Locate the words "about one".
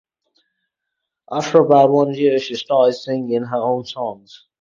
1.59-2.15